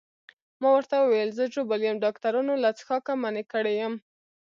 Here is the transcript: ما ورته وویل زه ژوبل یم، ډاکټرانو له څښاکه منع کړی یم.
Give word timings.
ما 0.61 0.69
ورته 0.75 0.95
وویل 0.99 1.29
زه 1.37 1.43
ژوبل 1.53 1.79
یم، 1.87 1.97
ډاکټرانو 2.05 2.53
له 2.63 2.69
څښاکه 2.77 3.13
منع 3.21 3.43
کړی 3.53 3.73
یم. 3.81 3.93